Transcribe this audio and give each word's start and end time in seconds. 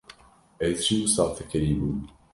-Ez 0.67 0.77
jî 0.85 0.95
wisa 1.03 1.25
fikirîbûm. 1.37 1.97